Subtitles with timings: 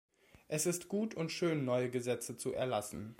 [0.47, 3.09] Es ist gut und schön, neue Gesetze zu erlassen.